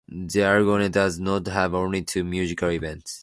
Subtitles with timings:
[0.07, 3.19] The Argonne does not have only two musical events.